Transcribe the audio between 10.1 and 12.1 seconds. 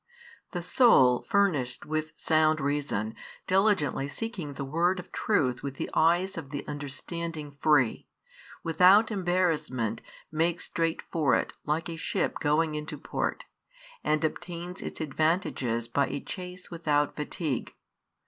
makes straight for it like a